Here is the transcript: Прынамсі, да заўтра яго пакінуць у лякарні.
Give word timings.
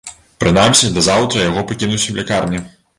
Прынамсі, 0.43 0.89
да 0.97 1.05
заўтра 1.09 1.47
яго 1.49 1.67
пакінуць 1.69 2.05
у 2.11 2.21
лякарні. 2.21 2.69